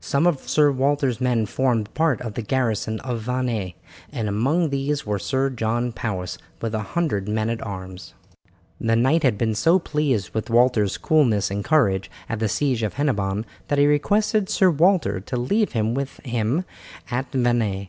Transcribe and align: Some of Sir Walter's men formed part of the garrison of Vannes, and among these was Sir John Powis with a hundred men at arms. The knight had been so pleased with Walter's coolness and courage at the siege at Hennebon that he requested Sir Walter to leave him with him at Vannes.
Some 0.00 0.26
of 0.26 0.48
Sir 0.48 0.72
Walter's 0.72 1.20
men 1.20 1.46
formed 1.46 1.94
part 1.94 2.20
of 2.22 2.34
the 2.34 2.42
garrison 2.42 2.98
of 3.02 3.20
Vannes, 3.20 3.74
and 4.10 4.28
among 4.28 4.70
these 4.70 5.06
was 5.06 5.22
Sir 5.22 5.48
John 5.48 5.92
Powis 5.92 6.38
with 6.60 6.74
a 6.74 6.80
hundred 6.80 7.28
men 7.28 7.48
at 7.48 7.62
arms. 7.64 8.14
The 8.80 8.96
knight 8.96 9.22
had 9.22 9.38
been 9.38 9.54
so 9.54 9.78
pleased 9.78 10.30
with 10.30 10.50
Walter's 10.50 10.98
coolness 10.98 11.52
and 11.52 11.64
courage 11.64 12.10
at 12.28 12.40
the 12.40 12.48
siege 12.48 12.82
at 12.82 12.94
Hennebon 12.94 13.44
that 13.68 13.78
he 13.78 13.86
requested 13.86 14.48
Sir 14.50 14.72
Walter 14.72 15.20
to 15.20 15.36
leave 15.36 15.70
him 15.70 15.94
with 15.94 16.16
him 16.24 16.64
at 17.12 17.30
Vannes. 17.30 17.86